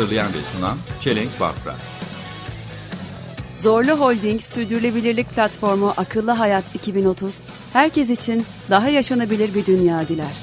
[0.00, 1.74] Hazırlayan ve sunan Çelenk Bafra.
[3.56, 7.40] Zorlu Holding Sürdürülebilirlik Platformu Akıllı Hayat 2030,
[7.72, 10.36] herkes için daha yaşanabilir bir dünya diler.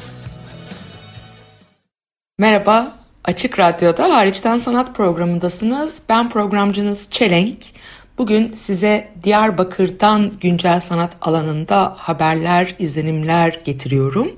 [2.37, 6.01] Merhaba, Açık Radyo'da Hariçten Sanat programındasınız.
[6.09, 7.57] Ben programcınız Çelenk.
[8.17, 14.31] Bugün size Diyarbakır'dan güncel sanat alanında haberler, izlenimler getiriyorum.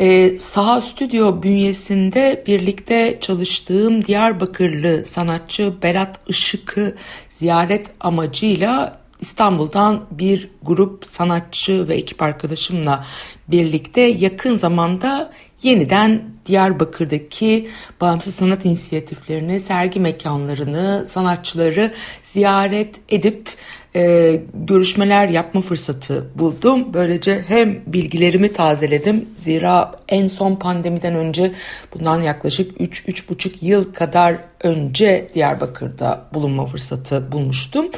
[0.00, 6.96] Ee, Saha Stüdyo bünyesinde birlikte çalıştığım Diyarbakırlı sanatçı Berat Işık'ı
[7.30, 13.06] ziyaret amacıyla İstanbul'dan bir grup sanatçı ve ekip arkadaşımla
[13.48, 17.68] birlikte yakın zamanda yeniden Diyarbakır'daki
[18.00, 23.48] bağımsız sanat inisiyatiflerini, sergi mekanlarını, sanatçıları ziyaret edip
[23.96, 26.94] e, görüşmeler yapma fırsatı buldum.
[26.94, 29.28] Böylece hem bilgilerimi tazeledim.
[29.36, 31.52] Zira en son pandemiden önce
[31.94, 37.90] bundan yaklaşık 3-3,5 yıl kadar önce Diyarbakır'da bulunma fırsatı bulmuştum.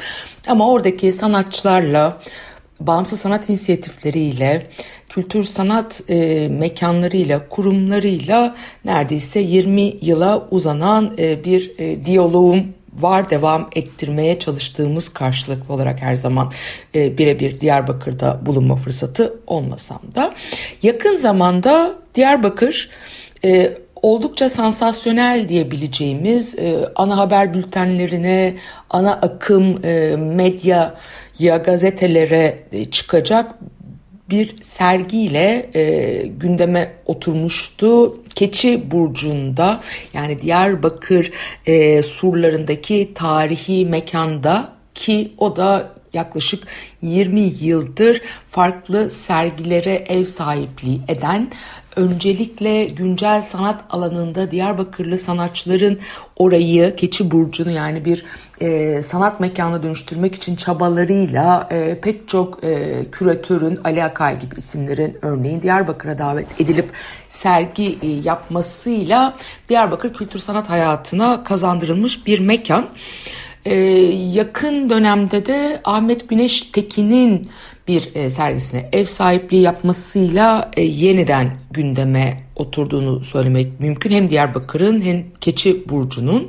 [0.47, 2.19] Ama oradaki sanatçılarla
[2.79, 4.67] bağımsız sanat inisiyatifleriyle,
[5.09, 8.55] kültür sanat e, mekanlarıyla, kurumlarıyla
[8.85, 16.15] neredeyse 20 yıla uzanan e, bir e, diyaloğum var devam ettirmeye çalıştığımız karşılıklı olarak her
[16.15, 16.51] zaman
[16.95, 20.33] e, birebir Diyarbakır'da bulunma fırsatı olmasam da.
[20.83, 22.89] Yakın zamanda Diyarbakır
[23.45, 28.53] e, oldukça sansasyonel diyebileceğimiz e, ana haber bültenlerine,
[28.89, 33.55] ana akım e, medyaya, gazetelere e, çıkacak
[34.33, 38.19] bir sergiyle e, gündeme oturmuştu.
[38.35, 39.81] Keçi Burcu'nda
[40.13, 41.31] yani Diyarbakır
[41.65, 46.67] e, surlarındaki tarihi mekanda ki o da yaklaşık
[47.01, 51.51] 20 yıldır farklı sergilere ev sahipliği eden
[51.95, 55.99] öncelikle güncel sanat alanında Diyarbakırlı sanatçıların
[56.37, 58.25] orayı Keçi Burcu'nu yani bir
[58.61, 65.17] e, sanat mekanına dönüştürmek için çabalarıyla e, pek çok e, küratörün Ali Akay gibi isimlerin
[65.21, 66.89] örneğin Diyarbakır'a davet edilip
[67.29, 69.37] sergi e, yapmasıyla
[69.69, 72.89] Diyarbakır kültür sanat hayatına kazandırılmış bir mekan.
[73.65, 73.75] Ee,
[74.33, 77.49] yakın dönemde de Ahmet Güneş Tekin'in
[77.87, 84.11] bir e, sergisine ev sahipliği yapmasıyla e, yeniden gündeme oturduğunu söylemek mümkün.
[84.11, 86.47] Hem Diyarbakır'ın hem Keçi Burcu'nun.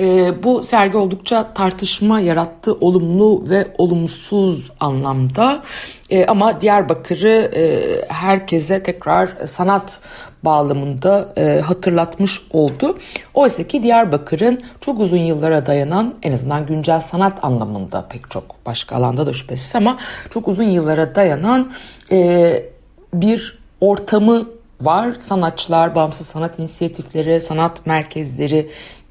[0.00, 5.62] E, bu sergi oldukça tartışma yarattı olumlu ve olumsuz anlamda.
[6.10, 10.00] E, ama Diyarbakır'ı e, herkese tekrar sanat
[10.42, 12.98] bağlamında e, hatırlatmış oldu.
[13.34, 18.96] Oysa ki Diyarbakır'ın çok uzun yıllara dayanan en azından güncel sanat anlamında pek çok başka
[18.96, 19.98] alanda da şüphesiz ama
[20.30, 21.72] çok uzun yıllara dayanan
[22.10, 22.62] e,
[23.14, 24.46] bir ortamı
[24.80, 25.16] var.
[25.20, 28.70] Sanatçılar, bağımsız sanat inisiyatifleri, sanat merkezleri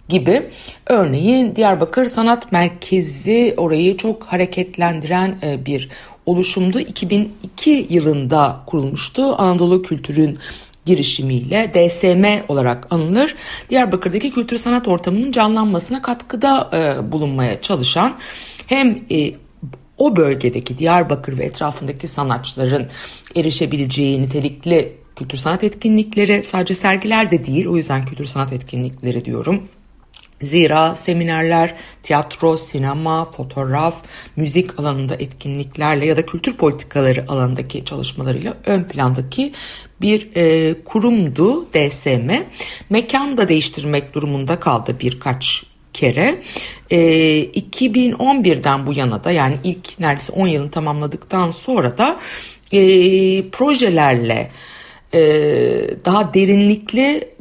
[0.10, 0.50] gibi.
[0.86, 5.90] Örneğin Diyarbakır Sanat Merkezi orayı çok hareketlendiren e, bir
[6.26, 6.80] oluşumdu.
[6.80, 9.36] 2002 yılında kurulmuştu.
[9.42, 10.40] Anadolu Kültür'ün
[10.86, 13.36] girişimiyle DSM olarak anılır.
[13.70, 18.18] Diyarbakır'daki kültür sanat ortamının canlanmasına katkıda e, bulunmaya çalışan
[18.68, 19.32] hem e,
[19.98, 22.88] o bölgedeki Diyarbakır ve etrafındaki sanatçıların
[23.36, 29.64] erişebileceği nitelikli kültür sanat etkinlikleri sadece sergiler de değil o yüzden kültür sanat etkinlikleri diyorum.
[30.42, 34.04] Zira seminerler, tiyatro, sinema, fotoğraf,
[34.36, 39.54] müzik alanında etkinliklerle ya da kültür politikaları alanındaki çalışmalarıyla ön plandaki
[40.02, 42.32] bir e, kurumdu DSM.
[42.90, 45.64] Mekan da değiştirmek durumunda kaldı birkaç
[45.94, 46.42] kere.
[46.90, 47.00] E,
[47.46, 52.20] 2011'den bu yana da yani ilk neredeyse 10 yılını tamamladıktan sonra da
[52.72, 52.80] e,
[53.50, 54.52] projelerle
[55.14, 55.20] e,
[56.06, 57.35] daha derinlikli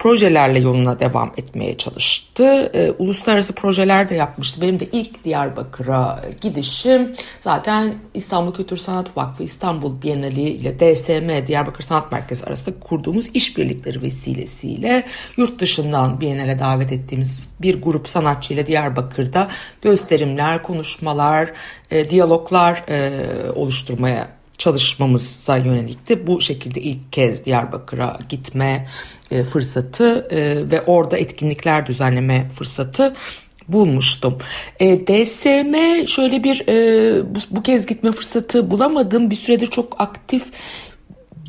[0.00, 2.70] projelerle yoluna devam etmeye çalıştı.
[2.74, 4.60] E, uluslararası projeler de yapmıştı.
[4.60, 11.84] Benim de ilk Diyarbakır'a gidişim zaten İstanbul Kültür Sanat Vakfı İstanbul Bienali ile DSM Diyarbakır
[11.84, 15.06] Sanat Merkezi arasında kurduğumuz işbirlikleri vesilesiyle
[15.36, 19.48] yurt dışından Bienale davet ettiğimiz bir grup sanatçı ile Diyarbakır'da
[19.82, 21.52] gösterimler, konuşmalar,
[21.90, 23.10] e, diyaloglar e,
[23.54, 26.26] oluşturmaya çalışmamıza yönelikti.
[26.26, 28.88] Bu şekilde ilk kez Diyarbakır'a gitme
[29.30, 33.14] e, fırsatı e, ve orada etkinlikler düzenleme fırsatı
[33.68, 34.38] bulmuştum.
[34.80, 39.30] E, DSM şöyle bir e, bu, bu kez gitme fırsatı bulamadım.
[39.30, 40.44] Bir süredir çok aktif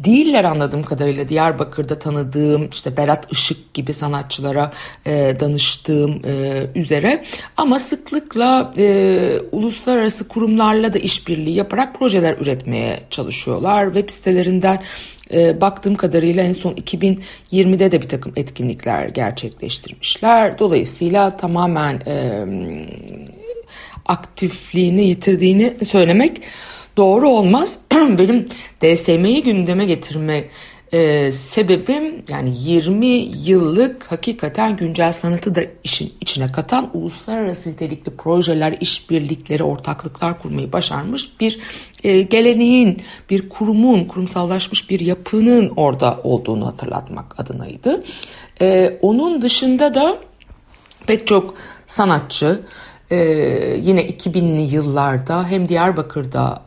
[0.04, 4.72] değiller anladığım kadarıyla Diyarbakır'da tanıdığım işte Berat Işık gibi sanatçılara
[5.06, 7.24] e, danıştığım e, üzere
[7.58, 13.86] ama sıklıkla e, uluslararası kurumlarla da işbirliği yaparak projeler üretmeye çalışıyorlar.
[13.86, 14.80] Web sitelerinden
[15.34, 20.60] e, baktığım kadarıyla en son 2020'de de bir takım etkinlikler gerçekleştirmişler.
[20.60, 22.46] Dolayısıyla tamamen e,
[24.06, 26.42] aktifliğini yitirdiğini söylemek
[26.98, 27.80] doğru olmaz.
[27.94, 28.50] Benim
[28.82, 30.44] DSM'yi gündeme getirme
[30.92, 33.08] e, sebebim yani 20
[33.46, 41.40] yıllık hakikaten güncel sanatı da işin içine katan uluslararası nitelikli projeler, işbirlikleri, ortaklıklar kurmayı başarmış
[41.40, 41.60] bir
[42.04, 48.04] e, geleneğin, bir kurumun, kurumsallaşmış bir yapının orada olduğunu hatırlatmak adınaydı.
[48.62, 50.18] E, onun dışında da
[51.08, 51.54] pek çok
[51.88, 52.62] sanatçı
[53.12, 53.16] e,
[53.82, 56.62] yine 2000'li yıllarda hem Diyarbakır'da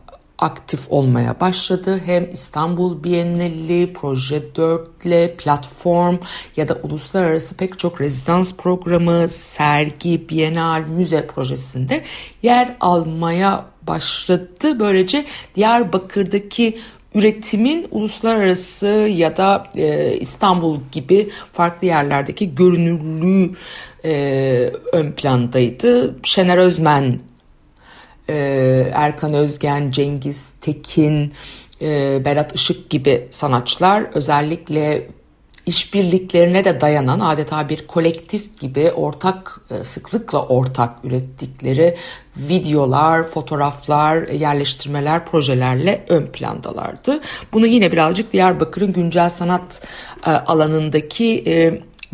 [0.45, 2.01] aktif olmaya başladı.
[2.05, 6.17] Hem İstanbul Bienali, Proje 4'le, platform
[6.57, 12.03] ya da uluslararası pek çok rezidans programı, sergi, bienal, müze projesinde
[12.43, 14.79] yer almaya başladı.
[14.79, 15.25] Böylece
[15.55, 16.79] Diyarbakır'daki
[17.15, 18.87] üretimin uluslararası
[19.17, 23.51] ya da e, İstanbul gibi farklı yerlerdeki görünürlüğü
[24.05, 24.13] e,
[24.93, 26.17] ön plandaydı.
[26.23, 27.21] Şener Özmen
[28.29, 28.64] ee,
[28.95, 31.33] Erkan Özgen, Cengiz Tekin,
[31.83, 35.09] e, Berat Işık gibi sanatçılar özellikle
[35.67, 41.97] işbirliklerine de dayanan adeta bir kolektif gibi ortak e, sıklıkla ortak ürettikleri
[42.37, 47.21] videolar, fotoğraflar, yerleştirmeler, projelerle ön plandalardı.
[47.53, 49.83] Bunu yine birazcık Diyarbakır'ın güncel sanat
[50.27, 51.45] e, alanındaki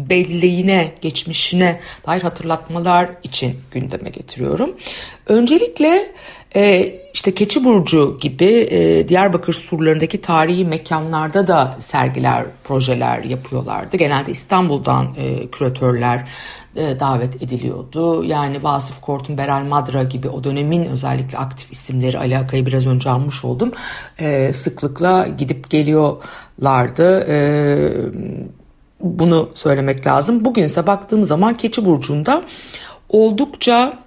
[0.09, 4.77] belleğine, geçmişine dair hatırlatmalar için gündeme getiriyorum.
[5.27, 6.13] Öncelikle
[6.57, 13.97] e, işte Keçi Burcu gibi e, Diyarbakır surlarındaki tarihi mekanlarda da sergiler, projeler yapıyorlardı.
[13.97, 16.29] Genelde İstanbul'dan e, küratörler
[16.77, 18.25] e, davet ediliyordu.
[18.25, 23.11] Yani Vasıf Kortun, Beral Madra gibi o dönemin özellikle aktif isimleri Ali Akay'ı biraz önce
[23.11, 23.73] almış oldum.
[24.19, 27.27] E, sıklıkla gidip geliyorlardı.
[27.29, 27.39] E,
[29.01, 30.45] bunu söylemek lazım.
[30.45, 32.43] Bugün ise baktığım zaman Keçi Burcu'nda
[33.09, 33.99] oldukça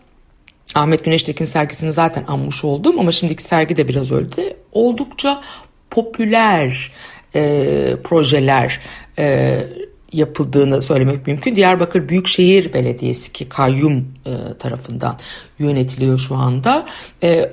[0.75, 4.41] Ahmet Güneştekin sergisini zaten anmış oldum ama şimdiki sergi de biraz öldü.
[4.71, 5.41] Oldukça
[5.89, 6.91] popüler
[7.35, 8.79] e, projeler
[9.19, 9.59] e,
[10.13, 11.55] yapıldığını söylemek mümkün.
[11.55, 15.19] Diyarbakır Büyükşehir Belediyesi ki kayyum e, tarafından
[15.59, 16.85] yönetiliyor şu anda.
[17.23, 17.51] E,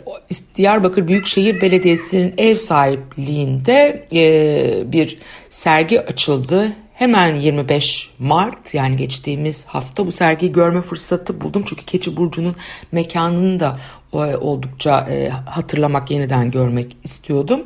[0.57, 5.19] Diyarbakır Büyükşehir Belediyesi'nin ev sahipliğinde e, bir
[5.51, 11.63] sergi açıldı Hemen 25 Mart yani geçtiğimiz hafta bu sergiyi görme fırsatı buldum.
[11.67, 12.57] Çünkü Keçi Burcu'nun
[12.93, 13.79] mekanını da
[14.13, 17.63] e, oldukça e, hatırlamak, yeniden görmek istiyordum.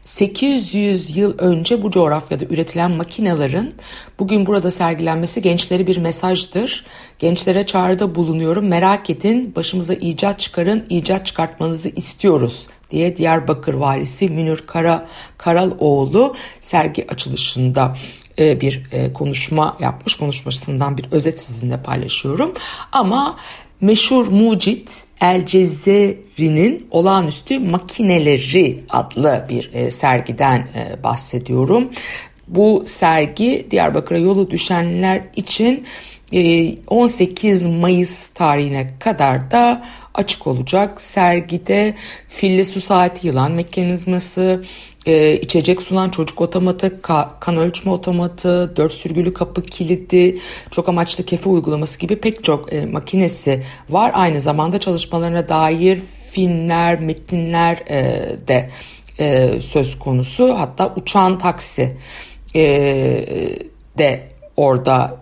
[0.00, 3.74] 800 yıl önce bu coğrafyada üretilen makinelerin
[4.18, 6.84] bugün burada sergilenmesi gençlere bir mesajdır.
[7.18, 8.68] Gençlere çağrıda bulunuyorum.
[8.68, 15.06] Merak edin, başımıza icat çıkarın, icat çıkartmanızı istiyoruz diye Diyarbakır valisi Münir Kara
[15.38, 17.96] Karaloğlu sergi açılışında
[18.38, 20.16] bir e, konuşma yapmış.
[20.16, 22.54] Konuşmasından bir özet sizinle paylaşıyorum.
[22.92, 23.36] Ama
[23.80, 30.68] meşhur mucit El Cezeri'nin olağanüstü makineleri adlı bir e, sergiden
[31.02, 31.90] bahsediyorum.
[32.48, 35.86] Bu sergi Diyarbakır'a yolu düşenler için
[36.86, 39.84] 18 Mayıs tarihine kadar da
[40.14, 41.00] açık olacak.
[41.00, 41.94] Sergide
[42.28, 44.64] fille su saati yılan mekanizması,
[45.06, 50.38] e, içecek sunan çocuk otomatı, ka, kan ölçme otomatı, dört sürgülü kapı kilidi,
[50.70, 54.10] çok amaçlı kefe uygulaması gibi pek çok e, makinesi var.
[54.14, 58.70] Aynı zamanda çalışmalarına dair filmler, metinler e, de
[59.18, 60.58] e, söz konusu.
[60.58, 61.96] Hatta uçan taksi
[62.54, 62.62] e,
[63.98, 64.22] de
[64.56, 65.16] orada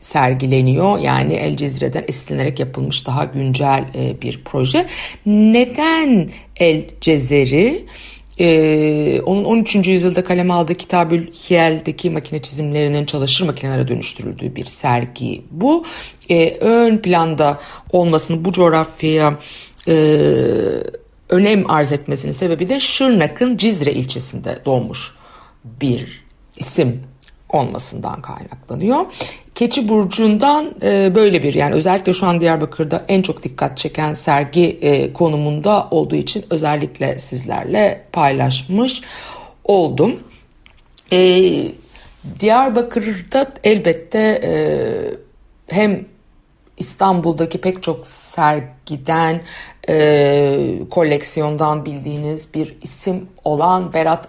[0.00, 0.98] sergileniyor.
[0.98, 4.86] Yani El Cezire'den esinlenerek yapılmış daha güncel e, bir proje.
[5.26, 7.84] Neden El Cezeri?
[8.40, 9.74] Ee, onun 13.
[9.88, 15.84] yüzyılda kaleme aldığı Kitabül Hiyel'deki makine çizimlerinin çalışır makinelere dönüştürüldüğü bir sergi bu.
[16.28, 17.60] Ee, ön planda
[17.92, 19.38] olmasını bu coğrafyaya
[19.88, 19.94] e,
[21.28, 25.14] önem arz etmesinin sebebi de Şırnak'ın Cizre ilçesinde doğmuş
[25.64, 26.24] bir
[26.56, 27.02] isim
[27.48, 29.06] olmasından kaynaklanıyor.
[29.54, 34.78] Keçi Burcu'ndan e, böyle bir yani özellikle şu an Diyarbakır'da en çok dikkat çeken sergi
[34.80, 39.02] e, konumunda olduğu için özellikle sizlerle paylaşmış
[39.64, 40.22] oldum.
[41.12, 41.18] E,
[42.40, 44.52] Diyarbakır'da elbette e,
[45.74, 46.04] hem
[46.78, 49.40] İstanbul'daki pek çok sergiden,
[49.88, 54.28] e, koleksiyondan bildiğiniz bir isim olan Berat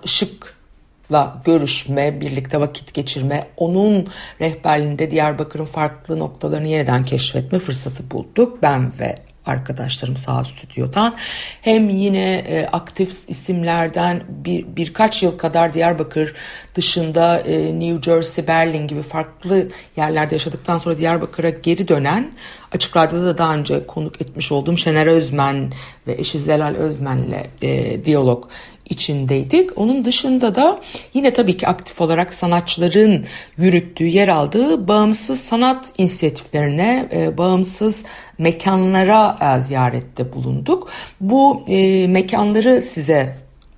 [1.10, 4.08] Işık'la görüşme, birlikte vakit geçirme, onun
[4.42, 8.62] rehberliğinde Diyarbakır'ın farklı noktalarını yeniden keşfetme fırsatı bulduk.
[8.62, 11.16] Ben ve arkadaşlarım sağ stüdyodan
[11.62, 16.36] hem yine e, aktif isimlerden bir birkaç yıl kadar Diyarbakır
[16.76, 22.32] dışında e, New Jersey, Berlin gibi farklı yerlerde yaşadıktan sonra Diyarbakır'a geri dönen
[22.72, 25.74] Açık Radyo'da da daha önce konuk etmiş olduğum Şener Özmen
[26.08, 28.50] ve eşi Zelal Özmen'le e, diyalog
[28.90, 29.78] içindeydik.
[29.78, 30.80] Onun dışında da
[31.14, 33.26] yine tabii ki aktif olarak sanatçıların
[33.58, 38.04] yürüttüğü, yer aldığı bağımsız sanat inisiyatiflerine, e, bağımsız
[38.38, 40.90] mekanlara e, ziyarette bulunduk.
[41.22, 43.36] Bu e, mekanları size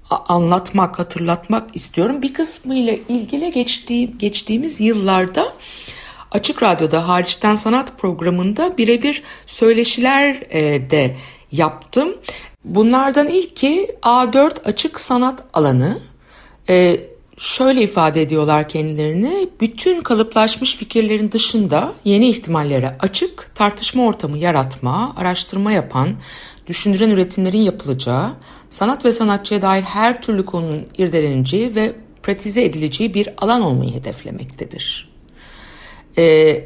[0.09, 2.21] anlatmak, hatırlatmak istiyorum.
[2.21, 5.53] Bir kısmı ile ilgili geçtiğim, geçtiğimiz yıllarda
[6.31, 10.41] Açık Radyo'da hariçten sanat programında birebir söyleşiler
[10.91, 11.15] de
[11.51, 12.15] yaptım.
[12.65, 15.99] Bunlardan ilki A4 açık sanat alanı.
[16.69, 17.01] Ee,
[17.37, 19.49] şöyle ifade ediyorlar kendilerini.
[19.61, 26.15] Bütün kalıplaşmış fikirlerin dışında yeni ihtimallere açık, tartışma ortamı yaratma, araştırma yapan,
[26.67, 28.31] düşündüren üretimlerin yapılacağı,
[28.69, 35.11] sanat ve sanatçıya dair her türlü konunun irdeleneceği ve pratize edileceği bir alan olmayı hedeflemektedir.
[36.17, 36.63] Ee,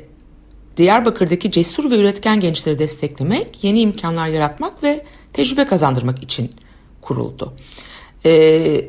[0.77, 6.51] Diyarbakır'daki cesur ve üretken gençleri desteklemek, yeni imkanlar yaratmak ve tecrübe kazandırmak için
[7.01, 7.53] kuruldu.
[8.25, 8.85] Ee,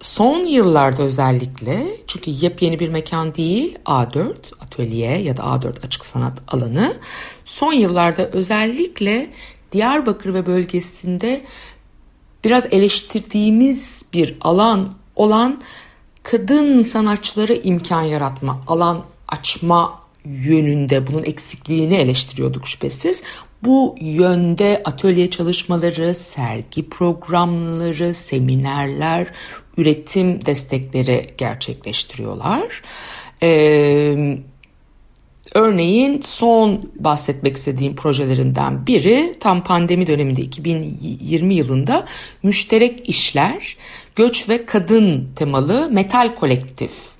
[0.00, 6.38] son yıllarda özellikle çünkü yepyeni bir mekan değil A4 atölye ya da A4 açık sanat
[6.48, 6.96] alanı
[7.44, 9.30] son yıllarda özellikle
[9.72, 11.44] Diyarbakır ve bölgesinde
[12.44, 15.62] biraz eleştirdiğimiz bir alan olan
[16.22, 23.22] kadın sanatçılara imkan yaratma, alan açma yönünde bunun eksikliğini eleştiriyorduk şüphesiz.
[23.62, 29.26] Bu yönde atölye çalışmaları, sergi programları, seminerler,
[29.76, 32.82] üretim destekleri gerçekleştiriyorlar.
[33.42, 34.38] Ee,
[35.54, 42.06] örneğin son bahsetmek istediğim projelerinden biri tam pandemi döneminde 2020 yılında
[42.42, 43.76] müşterek işler,
[44.16, 47.13] göç ve kadın temalı metal kolektif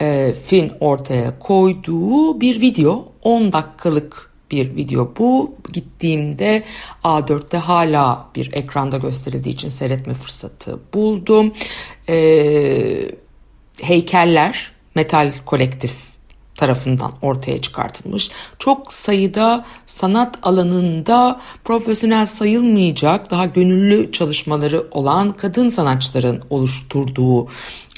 [0.00, 5.54] e, fin ortaya koyduğu bir video 10 dakikalık bir video bu.
[5.72, 6.62] Gittiğimde
[7.04, 11.52] A4'te hala bir ekranda gösterildiği için seyretme fırsatı buldum.
[12.08, 13.10] E,
[13.80, 16.09] heykeller, metal kolektif
[16.60, 18.30] tarafından ortaya çıkartılmış.
[18.58, 27.48] Çok sayıda sanat alanında profesyonel sayılmayacak daha gönüllü çalışmaları olan kadın sanatçıların oluşturduğu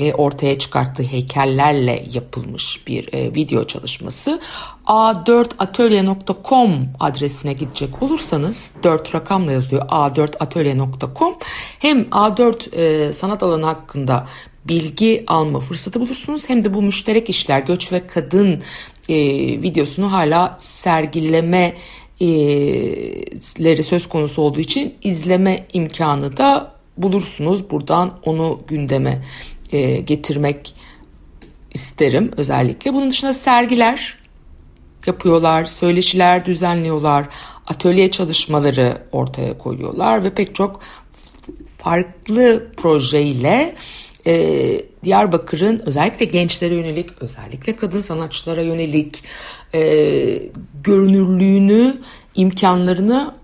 [0.01, 4.41] e, ortaya çıkarttığı heykellerle yapılmış bir e, video çalışması.
[4.87, 11.35] a4atölye.com adresine gidecek olursanız 4 rakamla yazılıyor a4atölye.com
[11.79, 14.27] hem A4 e, sanat alanı hakkında
[14.65, 16.49] bilgi alma fırsatı bulursunuz.
[16.49, 18.63] Hem de bu müşterek işler göç ve kadın
[19.09, 19.17] e,
[19.63, 21.75] videosunu hala sergileme
[22.21, 22.27] e,
[23.65, 27.71] leri söz konusu olduğu için izleme imkanı da bulursunuz.
[27.71, 29.25] Buradan onu gündeme
[29.73, 30.75] e, getirmek
[31.75, 32.95] isterim özellikle.
[32.95, 34.22] Bunun dışında sergiler
[35.07, 37.29] yapıyorlar, söyleşiler düzenliyorlar,
[37.67, 40.81] atölye çalışmaları ortaya koyuyorlar ve pek çok
[41.79, 43.75] farklı projeyle
[44.27, 49.25] e, Diyarbakır'ın özellikle gençlere yönelik, özellikle kadın sanatçılara yönelik
[49.75, 49.81] e,
[50.85, 52.01] görünürlüğünü,
[52.35, 53.35] imkanlarını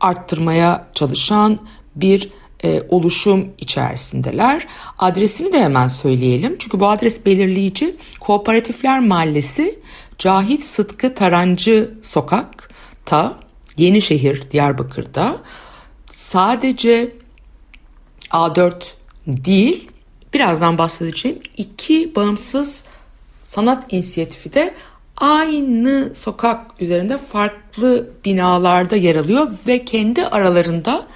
[0.00, 1.58] arttırmaya çalışan
[1.96, 2.28] bir
[2.64, 4.66] e, oluşum içerisindeler.
[4.98, 6.56] Adresini de hemen söyleyelim.
[6.58, 7.96] Çünkü bu adres belirleyici.
[8.20, 9.77] Kooperatifler Mahallesi
[10.18, 13.38] Cahit Sıtkı Tarancı Sokak'ta
[13.76, 15.36] Yenişehir Diyarbakır'da.
[16.10, 17.12] Sadece
[18.30, 18.74] A4
[19.26, 19.90] değil
[20.34, 21.38] birazdan bahsedeceğim.
[21.56, 22.84] İki bağımsız
[23.44, 24.74] sanat inisiyatifi de
[25.16, 31.06] aynı sokak üzerinde farklı binalarda yer alıyor ve kendi aralarında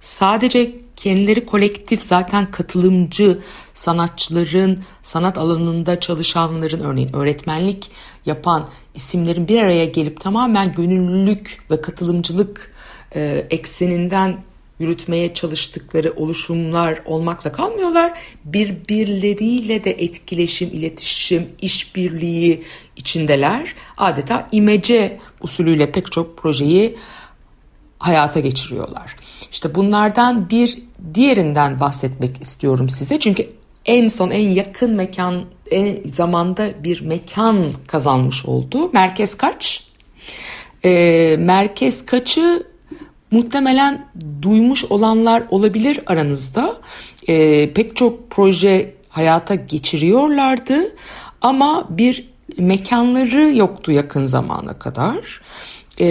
[0.00, 3.38] sadece kendileri kolektif zaten katılımcı
[3.80, 7.90] sanatçıların, sanat alanında çalışanların örneğin öğretmenlik
[8.26, 12.72] yapan isimlerin bir araya gelip tamamen gönüllülük ve katılımcılık
[13.14, 14.42] e, ekseninden
[14.78, 18.18] yürütmeye çalıştıkları oluşumlar olmakla kalmıyorlar.
[18.44, 22.64] Birbirleriyle de etkileşim, iletişim, işbirliği
[22.96, 23.74] içindeler.
[23.96, 26.96] Adeta imece usulüyle pek çok projeyi
[27.98, 29.16] hayata geçiriyorlar.
[29.52, 30.82] İşte bunlardan bir
[31.14, 33.20] diğerinden bahsetmek istiyorum size.
[33.20, 33.59] Çünkü
[33.90, 37.56] en son en yakın mekan en zamanda bir mekan
[37.86, 38.90] kazanmış oldu.
[38.92, 39.86] Merkez Kaç.
[40.84, 42.66] E, Merkez Kaç'ı
[43.30, 44.06] muhtemelen
[44.42, 46.76] duymuş olanlar olabilir aranızda.
[47.28, 50.96] E, pek çok proje hayata geçiriyorlardı
[51.40, 55.40] ama bir mekanları yoktu yakın zamana kadar.
[56.00, 56.06] E,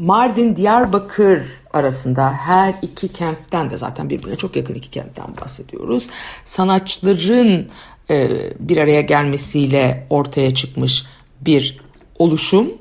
[0.00, 1.42] Mardin Diyarbakır
[1.72, 6.08] arasında her iki kentten de zaten birbirine çok yakın iki kentten bahsediyoruz.
[6.44, 7.68] Sanatçıların
[8.10, 8.28] e,
[8.58, 11.04] bir araya gelmesiyle ortaya çıkmış
[11.40, 11.78] bir
[12.18, 12.72] oluşum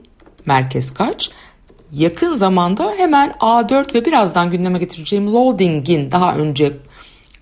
[0.45, 1.31] Merkez Kaç.
[1.91, 6.77] Yakın zamanda hemen A4 ve birazdan gündeme getireceğim Loading'in daha önce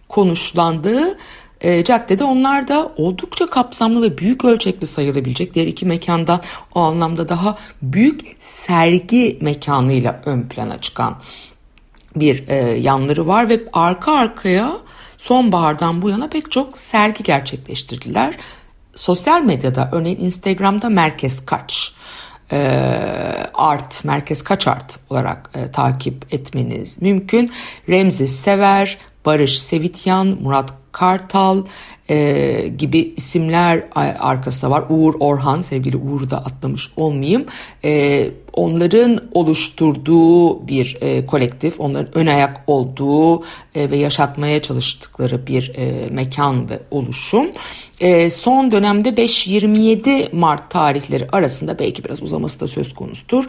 [0.09, 1.17] konuşlandığı
[1.61, 6.41] e, caddede onlar da oldukça kapsamlı ve büyük ölçekli sayılabilecek diğer iki mekanda
[6.75, 11.17] o anlamda daha büyük sergi mekanıyla ön plana çıkan
[12.15, 14.77] bir e, yanları var ve arka arkaya
[15.17, 18.37] sonbahardan bu yana pek çok sergi gerçekleştirdiler.
[18.95, 21.93] Sosyal medyada örneğin Instagram'da Merkez Kaç
[22.51, 22.57] e,
[23.53, 27.49] art, Merkez Kaç Art olarak e, takip etmeniz mümkün.
[27.89, 31.63] Remzi Sever, Barış Sevityan, Murat Kartal
[32.09, 33.83] e, gibi isimler
[34.19, 34.83] arkasında var.
[34.89, 37.45] Uğur Orhan, sevgili Uğur'u da atlamış olmayayım.
[37.85, 43.43] E, onların oluşturduğu bir e, kolektif, onların ön ayak olduğu
[43.75, 47.47] e, ve yaşatmaya çalıştıkları bir e, mekan ve oluşum.
[47.99, 53.45] E, son dönemde 5-27 Mart tarihleri arasında belki biraz uzaması da söz konusudur.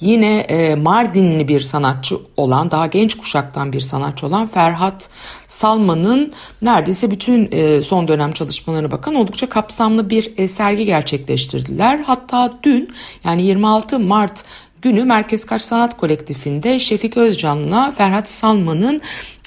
[0.00, 5.08] Yine e, Mardinli bir sanatçı olan, daha genç kuşaktan bir sanatçı olan Ferhat
[5.46, 11.98] Salman'ın neredeyse bütün e, son dönem çalışmalarına bakan oldukça kapsamlı bir e, sergi gerçekleştirdiler.
[11.98, 14.44] Hatta dün yani 26 Mart
[14.82, 19.00] günü Merkez Kaç Sanat Kolektifinde Şefik Özcan'la Ferhat Salman'ın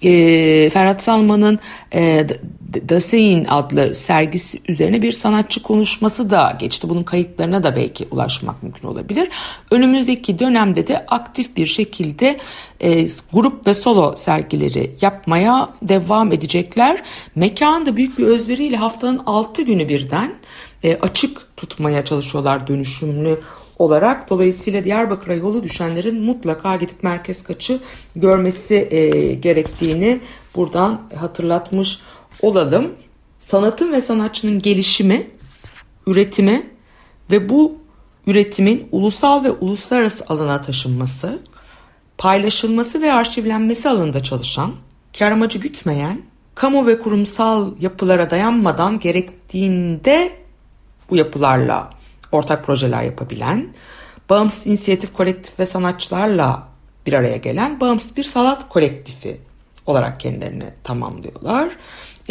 [0.03, 1.60] e, Ferhat Salman'ın
[1.93, 2.27] e,
[2.89, 6.89] Dasein adlı sergisi üzerine bir sanatçı konuşması da geçti.
[6.89, 9.29] Bunun kayıtlarına da belki ulaşmak mümkün olabilir.
[9.71, 12.37] Önümüzdeki dönemde de aktif bir şekilde
[12.79, 17.03] e, grup ve solo sergileri yapmaya devam edecekler.
[17.36, 20.34] Mekan da büyük bir özveriyle haftanın 6 günü birden
[20.84, 23.39] e, açık tutmaya çalışıyorlar dönüşümlü
[23.79, 24.29] olarak.
[24.29, 27.79] Dolayısıyla Diyarbakır'a yolu düşenlerin mutlaka gidip merkez kaçı
[28.15, 30.19] görmesi e, gerektiğini
[30.55, 31.99] buradan hatırlatmış
[32.41, 32.91] olalım.
[33.38, 35.27] Sanatın ve sanatçının gelişimi,
[36.08, 36.69] üretimi
[37.32, 37.77] ve bu
[38.27, 41.39] üretimin ulusal ve uluslararası alana taşınması,
[42.17, 44.75] paylaşılması ve arşivlenmesi alanında çalışan,
[45.19, 46.21] kar amacı gütmeyen,
[46.56, 50.32] kamu ve kurumsal yapılara dayanmadan gerektiğinde
[51.10, 51.89] bu yapılarla
[52.32, 53.73] ortak projeler yapabilen,
[54.30, 56.67] bağımsız inisiyatif kolektif ve sanatçılarla
[57.06, 59.41] bir araya gelen bağımsız bir sanat kolektifi
[59.86, 61.71] olarak kendilerini tamamlıyorlar.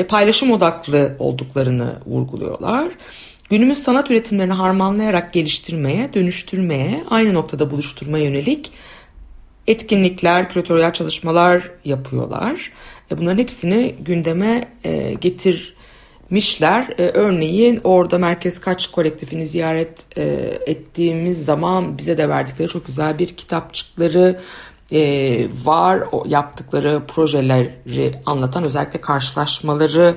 [0.01, 2.89] E, paylaşım odaklı olduklarını vurguluyorlar.
[3.51, 8.73] Günümüz sanat üretimlerini harmanlayarak geliştirmeye, dönüştürmeye, aynı noktada buluşturmaya yönelik
[9.67, 12.73] etkinlikler, küratöryel çalışmalar yapıyorlar.
[13.11, 15.75] E, bunların hepsini gündeme e, getir
[16.31, 16.95] mişler.
[16.99, 20.07] E, örneğin orada Merkez Kaç kolektifini ziyaret
[20.67, 24.39] ettiğimiz zaman bize de verdikleri çok güzel bir kitapçıkları
[24.92, 26.03] e, var.
[26.12, 30.16] O yaptıkları projeleri anlatan özellikle karşılaşmaları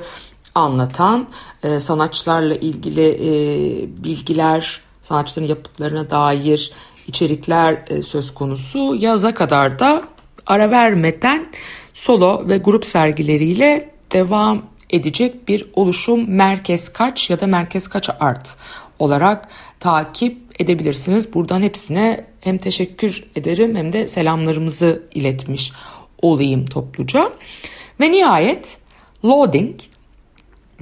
[0.55, 1.27] anlatan
[1.63, 6.71] e, sanatçılarla ilgili e, bilgiler, sanatçıların yapıtlarına dair
[7.07, 8.95] içerikler e, söz konusu.
[8.95, 10.03] Yaza kadar da
[10.45, 11.45] ara vermeden
[11.93, 18.55] solo ve grup sergileriyle devam edecek bir oluşum Merkez Kaç ya da Merkez Kaç Art
[18.99, 19.47] olarak
[19.79, 21.33] takip edebilirsiniz.
[21.33, 25.71] Buradan hepsine hem teşekkür ederim hem de selamlarımızı iletmiş
[26.21, 27.31] olayım topluca.
[27.99, 28.77] Ve nihayet
[29.25, 29.79] Loading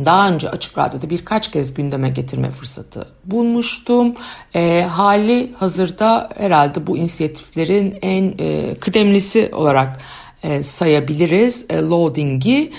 [0.06, 4.16] daha önce Açık Radyo'da birkaç kez gündeme getirme fırsatı bulmuştum.
[4.54, 10.02] E, hali hazırda herhalde bu inisiyatiflerin en e, kıdemlisi olarak
[10.44, 12.72] e, sayabiliriz e, Loading'i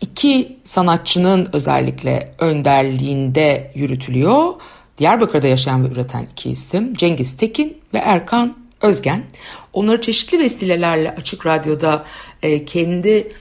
[0.00, 4.54] iki sanatçının özellikle önderliğinde yürütülüyor.
[5.00, 9.24] Diyarbakır'da yaşayan ve üreten iki isim Cengiz Tekin ve Erkan Özgen.
[9.72, 12.04] Onları çeşitli vesilelerle Açık Radyo'da
[12.42, 13.32] e, kendi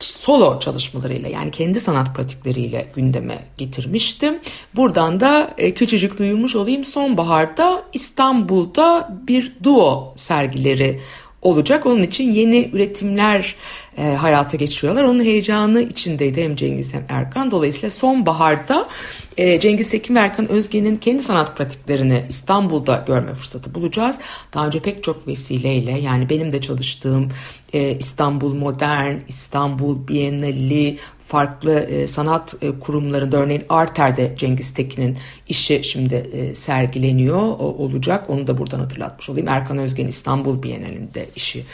[0.00, 4.38] solo çalışmalarıyla yani kendi sanat pratikleriyle gündeme getirmiştim.
[4.76, 11.00] Buradan da e, küçücük duyurmuş olayım sonbaharda İstanbul'da bir duo sergileri
[11.42, 11.86] olacak.
[11.86, 13.56] Onun için yeni üretimler
[13.98, 15.04] e, hayata geçiriyorlar.
[15.04, 17.50] Onun heyecanı içindeydi hem Cengiz hem Erkan.
[17.50, 18.88] Dolayısıyla sonbaharda
[19.36, 24.18] e, Cengiz Tekin ve Erkan Özge'nin kendi sanat pratiklerini İstanbul'da görme fırsatı bulacağız.
[24.54, 27.28] Daha önce pek çok vesileyle yani benim de çalıştığım
[27.72, 30.98] e, İstanbul Modern, İstanbul Biennali,
[31.28, 38.30] farklı e, sanat e, kurumlarında örneğin Arter'de Cengiz Tekin'in işi şimdi e, sergileniyor olacak.
[38.30, 39.48] Onu da buradan hatırlatmış olayım.
[39.48, 41.64] Erkan Özgen İstanbul Bienalinde işi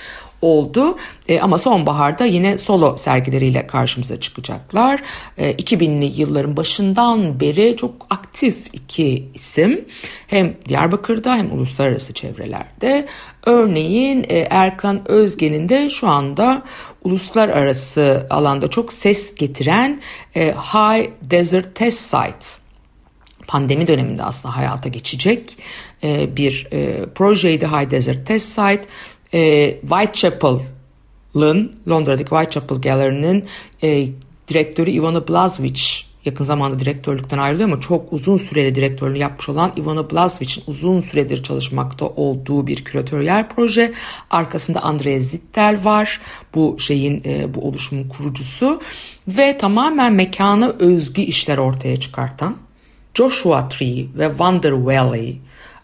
[0.45, 0.97] oldu.
[1.29, 5.03] E, ama sonbaharda yine solo sergileriyle karşımıza çıkacaklar.
[5.39, 9.85] E, 2000'li yılların başından beri çok aktif iki isim.
[10.27, 13.07] Hem Diyarbakır'da hem uluslararası çevrelerde.
[13.47, 16.63] Örneğin e, Erkan Özgen'in de şu anda
[17.05, 20.01] uluslararası alanda çok ses getiren
[20.37, 22.65] e, High Desert Test Site
[23.47, 25.57] pandemi döneminde aslında hayata geçecek
[26.03, 28.83] e, bir e, projeydi High Desert Test Site.
[29.35, 33.45] E, Whitechapel'ın Londra'daki Whitechapel Gallery'nin
[33.83, 34.09] e,
[34.49, 35.81] direktörü Ivana Blazovic
[36.25, 41.43] yakın zamanda direktörlükten ayrılıyor ama çok uzun süreli direktörlüğünü yapmış olan Ivana Blazovic'in uzun süredir
[41.43, 43.93] çalışmakta olduğu bir küratöryel proje.
[44.31, 46.21] Arkasında Andrea Zittel var.
[46.55, 48.81] Bu şeyin e, bu oluşumun kurucusu
[49.29, 52.57] ve tamamen mekana özgü işler ortaya çıkartan
[53.15, 55.41] Joshua Tree ve Wonder Valley,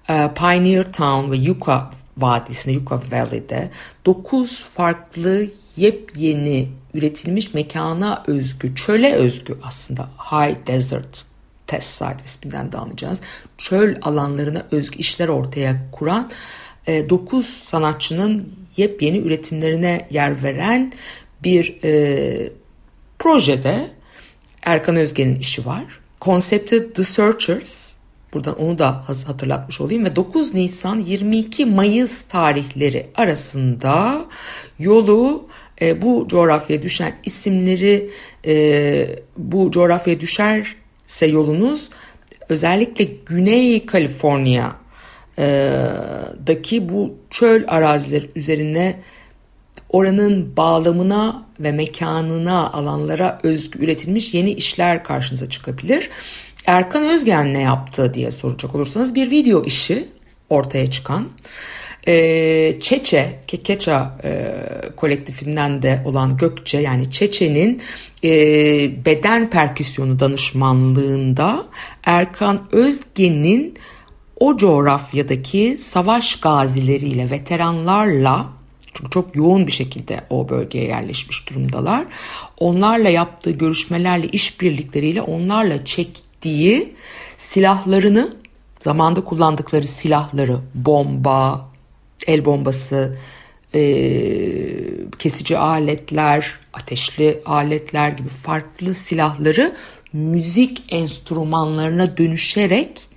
[0.08, 3.70] e, Pioneer Town ve Yucca Vadisi'nde, Yucca Valley'de
[4.06, 11.24] 9 farklı yepyeni üretilmiş mekana özgü, çöle özgü aslında High Desert
[11.66, 13.20] Test Site isminden de anlayacağız.
[13.58, 16.30] Çöl alanlarına özgü işler ortaya kuran
[16.86, 20.92] 9 e, sanatçının yepyeni üretimlerine yer veren
[21.44, 22.52] bir e,
[23.18, 23.90] projede
[24.62, 25.84] Erkan Özge'nin işi var.
[26.20, 27.90] Konsepti The Searchers.
[28.34, 34.24] Buradan onu da hatırlatmış olayım ve 9 Nisan 22 Mayıs tarihleri arasında
[34.78, 35.48] yolu
[35.82, 38.10] e, bu coğrafyaya düşen isimleri
[38.46, 41.88] e, bu coğrafyaya düşerse yolunuz
[42.48, 49.00] özellikle Güney Kaliforniya'daki e, bu çöl arazileri üzerine
[49.88, 56.10] oranın bağlamına ve mekanına, alanlara özgü üretilmiş yeni işler karşınıza çıkabilir.
[56.66, 60.08] Erkan Özgen ne yaptı diye soracak olursanız bir video işi
[60.50, 61.28] ortaya çıkan
[62.06, 64.54] e, Çeçe, Kekeça e,
[64.96, 67.82] kolektifinden de olan Gökçe yani Çeçe'nin
[68.24, 68.30] e,
[69.04, 71.66] beden perküsyonu danışmanlığında
[72.04, 73.78] Erkan Özgen'in
[74.40, 78.46] o coğrafyadaki savaş gazileriyle, veteranlarla
[78.94, 82.06] çünkü çok yoğun bir şekilde o bölgeye yerleşmiş durumdalar.
[82.58, 86.94] Onlarla yaptığı görüşmelerle, işbirlikleriyle onlarla çektiği
[87.36, 88.36] silahlarını,
[88.80, 91.69] zamanda kullandıkları silahları, bomba,
[92.26, 93.16] el bombası,
[93.74, 93.80] e,
[95.18, 99.74] kesici aletler, ateşli aletler gibi farklı silahları
[100.12, 103.10] müzik enstrümanlarına dönüşerek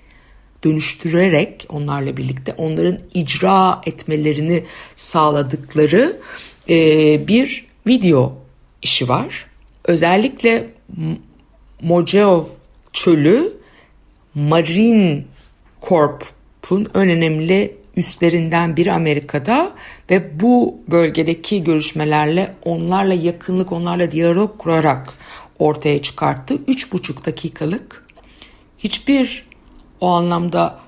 [0.63, 4.63] dönüştürerek onlarla birlikte onların icra etmelerini
[4.96, 6.20] sağladıkları
[6.70, 8.36] e, bir video
[8.82, 9.46] işi var.
[9.86, 10.70] Özellikle
[11.82, 12.46] Mojave
[12.94, 13.54] çölü
[14.36, 15.24] Marine
[15.82, 19.72] Corp'un en önemli üstlerinden biri Amerika'da
[20.10, 25.14] ve bu bölgedeki görüşmelerle onlarla yakınlık, onlarla diyalog kurarak
[25.60, 26.58] ortaya çıkarttı.
[26.68, 28.06] Üç buçuk dakikalık
[28.78, 29.48] hiçbir
[30.02, 30.80] o anlamda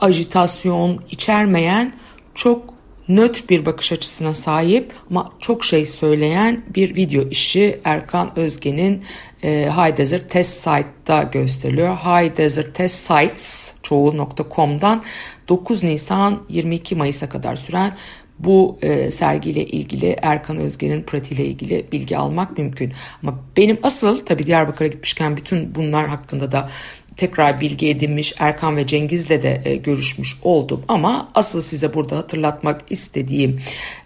[0.00, 1.92] ajitasyon içermeyen
[2.34, 2.71] çok
[3.08, 9.04] nötr bir bakış açısına sahip ama çok şey söyleyen bir video işi Erkan Özge'nin
[9.42, 11.96] e, High Desert Test Site'da gösteriliyor.
[11.96, 15.02] High Desert Test Sites çoğu.com'dan
[15.48, 17.96] 9 Nisan 22 Mayıs'a kadar süren
[18.38, 22.92] bu e, sergiyle ilgili Erkan Özge'nin pratiğiyle ilgili bilgi almak mümkün.
[23.22, 26.70] Ama benim asıl tabii Diyarbakır'a gitmişken bütün bunlar hakkında da
[27.16, 32.80] tekrar bilgi edinmiş Erkan ve Cengiz'le de e, görüşmüş oldum ama asıl size burada hatırlatmak
[32.90, 33.60] istediğim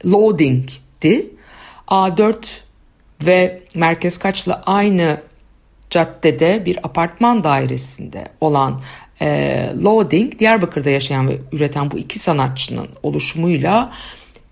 [0.04, 1.30] loading'di.
[1.88, 2.36] A4
[3.26, 5.20] ve Merkez Kaç'la aynı
[5.90, 8.80] caddede bir apartman dairesinde olan
[9.20, 13.92] e, Loading Diyarbakır'da yaşayan ve üreten bu iki sanatçının oluşumuyla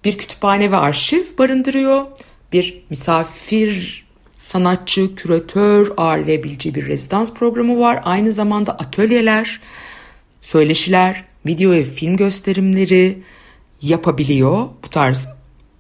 [0.05, 2.07] bir kütüphane ve arşiv barındırıyor.
[2.53, 4.04] Bir misafir
[4.45, 8.01] sanatçı, küratör ağırlayabileceği bir rezidans programı var.
[8.05, 9.61] Aynı zamanda atölyeler,
[10.41, 13.19] söyleşiler, video ve film gösterimleri
[13.83, 14.69] yapabiliyor.
[14.85, 15.29] Bu tarz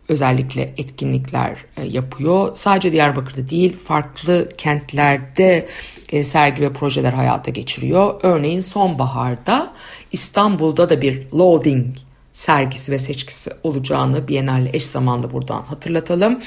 [0.09, 2.51] özellikle etkinlikler e, yapıyor.
[2.55, 5.69] Sadece Diyarbakır'da değil farklı kentlerde
[6.13, 8.21] e, sergi ve projeler hayata geçiriyor.
[8.23, 9.73] Örneğin sonbaharda
[10.13, 11.97] İstanbul'da da bir loading
[12.35, 16.41] sergisi ve seçkisi olacağını Biennale eş zamanlı buradan hatırlatalım.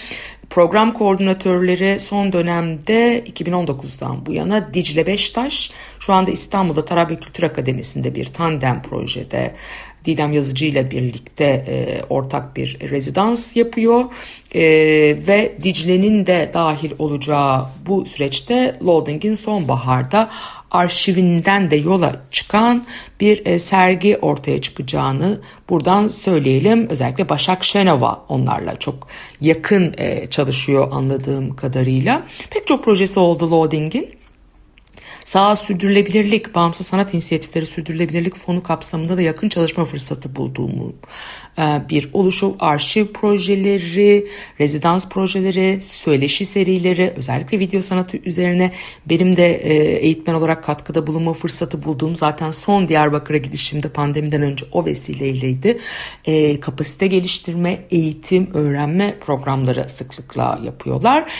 [0.50, 8.15] Program koordinatörleri son dönemde 2019'dan bu yana Dicle Beştaş, şu anda İstanbul'da Tarabya Kültür Akademisi'nde
[8.15, 9.56] bir tandem projede
[10.06, 14.06] Didem Yazıcı ile birlikte e, ortak bir rezidans yapıyor
[14.56, 14.62] e,
[15.28, 20.30] ve Dicle'nin de dahil olacağı bu süreçte Loading'in sonbaharda
[20.71, 22.86] arşivinden de yola çıkan
[23.19, 26.89] bir e, sergi ortaya çıkacağını buradan söyleyelim.
[26.89, 29.08] Özellikle Başak Şenova onlarla çok
[29.41, 32.23] yakın e, çalışıyor anladığım kadarıyla.
[32.49, 34.16] Pek çok projesi oldu Loading'in.
[35.28, 40.94] Sağ Sürdürülebilirlik, Bağımsız Sanat İnisiyatifleri Sürdürülebilirlik Fonu kapsamında da yakın çalışma fırsatı bulduğumu
[41.60, 44.28] e, bir oluşum, arşiv projeleri,
[44.60, 48.72] rezidans projeleri, söyleşi serileri, özellikle video sanatı üzerine
[49.06, 54.66] benim de e, eğitmen olarak katkıda bulunma fırsatı bulduğum zaten son Diyarbakır'a gidişimde pandemiden önce
[54.72, 55.78] o vesileyleydi.
[56.26, 61.32] E, kapasite geliştirme, eğitim, öğrenme programları sıklıkla yapıyorlar.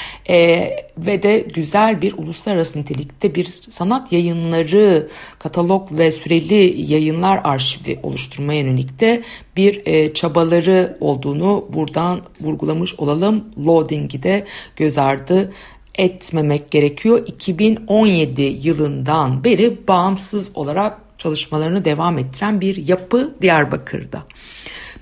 [0.98, 3.46] Ve de güzel bir uluslararası nitelikte bir
[3.78, 5.08] sanat yayınları,
[5.40, 9.24] katalog ve süreli yayınlar arşivi oluşturmaya yönelik de
[9.56, 13.46] bir e, çabaları olduğunu buradan vurgulamış olalım.
[13.66, 15.54] Loading'i de göz ardı
[15.96, 17.24] etmemek gerekiyor.
[17.28, 24.24] 2017 yılından beri bağımsız olarak çalışmalarını devam ettiren bir yapı Diyarbakır'da.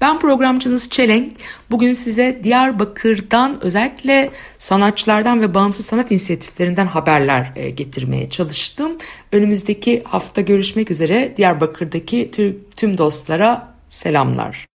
[0.01, 1.33] Ben programcınız Çelenk.
[1.71, 8.91] Bugün size Diyarbakır'dan özellikle sanatçılardan ve bağımsız sanat inisiyatiflerinden haberler e, getirmeye çalıştım.
[9.31, 12.31] Önümüzdeki hafta görüşmek üzere Diyarbakır'daki
[12.75, 14.57] tüm dostlara selamlar.